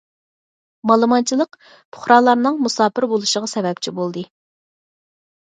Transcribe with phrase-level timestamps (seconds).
[0.91, 1.59] مالىمانچىلىق
[1.97, 4.27] پۇقرالارنىڭ مۇساپىر بولۇشىغا سەۋەبچى بولدى.